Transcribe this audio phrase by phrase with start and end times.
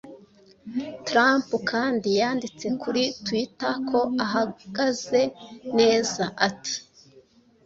[1.07, 5.21] Trump kandi yanditse kuri Twitter ko ahagaze
[5.79, 6.75] neza, ati:"